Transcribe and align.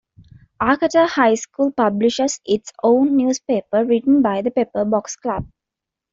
Arcata 0.59 1.05
High 1.05 1.35
School 1.35 1.73
publishes 1.73 2.39
its 2.43 2.73
own 2.81 3.15
newspaper 3.17 3.85
written 3.85 4.23
by 4.23 4.41
the 4.41 4.49
Pepper 4.49 4.83
Box 4.83 5.15
Club. 5.15 5.45